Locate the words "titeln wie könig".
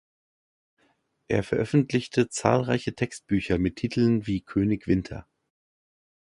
3.75-4.87